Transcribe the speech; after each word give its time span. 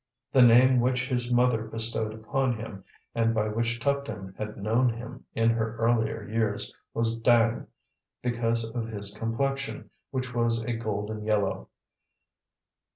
The 0.31 0.41
name 0.41 0.79
which 0.79 1.07
his 1.07 1.31
mother 1.31 1.65
bestowed 1.65 2.11
upon 2.11 2.57
him, 2.57 2.83
and 3.13 3.35
by 3.35 3.49
which 3.49 3.79
Tuptim 3.79 4.33
had 4.35 4.57
known 4.57 4.89
him 4.91 5.25
in 5.35 5.51
her 5.51 5.77
earlier 5.77 6.23
years, 6.27 6.73
was 6.91 7.19
Dang, 7.19 7.67
because 8.23 8.63
of 8.67 8.87
his 8.87 9.15
complexion, 9.15 9.91
which 10.09 10.33
was 10.33 10.63
a 10.63 10.73
golden 10.73 11.23
yellow. 11.23 11.69